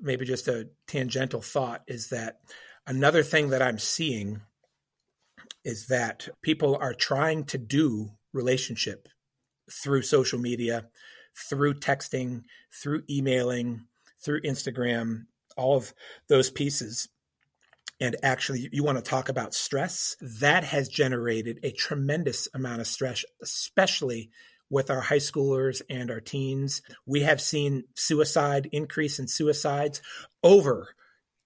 [0.00, 2.40] maybe just a tangential thought is that
[2.86, 4.42] another thing that I'm seeing
[5.64, 9.08] is that people are trying to do relationship
[9.70, 10.86] through social media,
[11.48, 12.42] through texting,
[12.72, 13.86] through emailing,
[14.22, 15.26] through Instagram,
[15.56, 15.92] all of
[16.28, 17.08] those pieces.
[18.00, 20.16] And actually, you want to talk about stress?
[20.20, 24.30] That has generated a tremendous amount of stress, especially
[24.70, 26.82] with our high schoolers and our teens.
[27.04, 30.00] We have seen suicide increase in suicides
[30.42, 30.94] over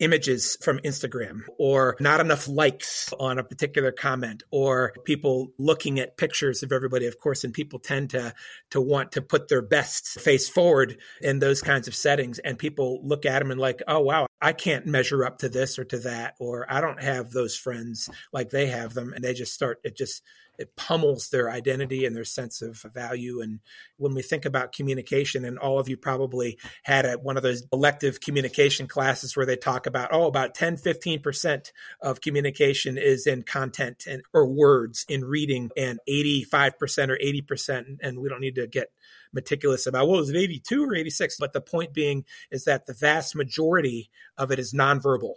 [0.00, 6.16] images from Instagram or not enough likes on a particular comment or people looking at
[6.16, 8.34] pictures of everybody of course and people tend to
[8.70, 13.00] to want to put their best face forward in those kinds of settings and people
[13.04, 15.98] look at them and like oh wow I can't measure up to this or to
[16.00, 19.78] that or I don't have those friends like they have them and they just start
[19.84, 20.22] it just
[20.58, 23.40] it pummels their identity and their sense of value.
[23.40, 23.60] And
[23.96, 27.64] when we think about communication, and all of you probably had a, one of those
[27.72, 33.42] elective communication classes where they talk about, oh, about 10, 15% of communication is in
[33.42, 38.66] content and or words in reading, and 85% or 80%, and we don't need to
[38.66, 38.88] get
[39.32, 42.94] meticulous about what was it 82 or 86 but the point being is that the
[42.94, 45.34] vast majority of it is nonverbal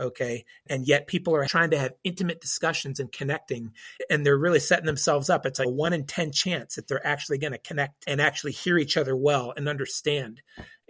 [0.00, 0.44] okay?
[0.68, 3.72] And yet people are trying to have intimate discussions and connecting
[4.08, 5.46] and they're really setting themselves up.
[5.46, 8.52] It's like a 1 in 10 chance that they're actually going to connect and actually
[8.52, 10.40] hear each other well and understand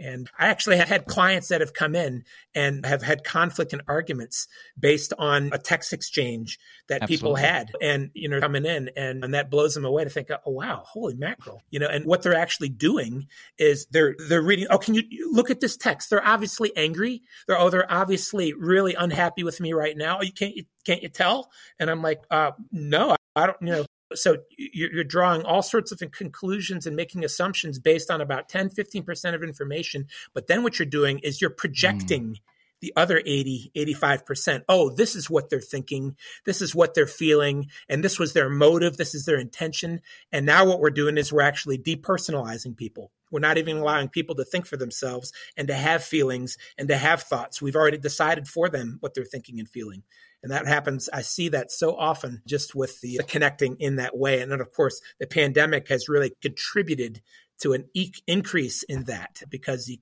[0.00, 3.82] and I actually have had clients that have come in and have had conflict and
[3.86, 4.48] arguments
[4.78, 7.16] based on a text exchange that Absolutely.
[7.16, 7.70] people had.
[7.80, 10.82] And, you know, coming in and, and that blows them away to think, oh, wow,
[10.86, 11.62] holy mackerel.
[11.70, 13.28] You know, and what they're actually doing
[13.58, 16.10] is they're, they're reading, oh, can you look at this text?
[16.10, 17.22] They're obviously angry.
[17.46, 20.20] They're, oh, they're obviously really unhappy with me right now.
[20.20, 21.50] You can't, you, can't you tell?
[21.78, 26.00] And I'm like, uh, no, I don't, you know, so you're drawing all sorts of
[26.10, 30.86] conclusions and making assumptions based on about 10 15% of information but then what you're
[30.86, 32.40] doing is you're projecting mm.
[32.80, 36.16] the other 80 85% oh this is what they're thinking.
[36.44, 37.68] This is what they're feeling.
[37.88, 38.96] And this was their motive.
[38.96, 40.00] This is their intention.
[40.32, 43.12] And now what we're doing is we're actually depersonalizing people.
[43.30, 46.96] We're not even allowing people to think for themselves and to have feelings and to
[46.96, 47.62] have thoughts.
[47.62, 50.02] We've already decided for them what they're thinking and feeling
[50.42, 54.16] and that happens, I see that so often just with the, the connecting in that
[54.16, 54.40] way.
[54.40, 57.20] And then, of course, the pandemic has really contributed
[57.60, 59.98] to an e- increase in that because you,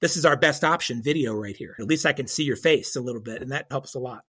[0.00, 1.76] this is our best option video right here.
[1.78, 4.24] At least I can see your face a little bit, and that helps a lot.